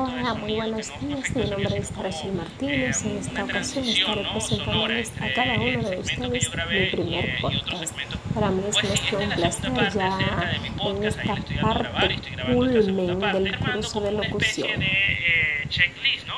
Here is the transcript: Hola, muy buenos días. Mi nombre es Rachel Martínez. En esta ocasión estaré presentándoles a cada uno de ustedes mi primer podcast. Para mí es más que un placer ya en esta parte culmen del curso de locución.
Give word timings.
Hola, 0.00 0.32
muy 0.34 0.54
buenos 0.54 0.92
días. 1.00 1.34
Mi 1.34 1.42
nombre 1.50 1.76
es 1.76 1.96
Rachel 1.96 2.32
Martínez. 2.34 3.04
En 3.04 3.16
esta 3.16 3.42
ocasión 3.42 3.84
estaré 3.84 4.24
presentándoles 4.30 5.12
a 5.20 5.32
cada 5.34 5.54
uno 5.54 5.90
de 5.90 5.98
ustedes 5.98 6.50
mi 6.70 6.86
primer 6.86 7.40
podcast. 7.40 7.96
Para 8.32 8.50
mí 8.52 8.62
es 8.68 8.88
más 8.88 9.00
que 9.00 9.16
un 9.16 9.28
placer 9.30 9.72
ya 9.92 10.52
en 10.86 11.04
esta 11.04 11.34
parte 11.60 11.94
culmen 12.46 13.18
del 13.18 13.58
curso 13.58 14.00
de 14.00 14.12
locución. 14.12 14.80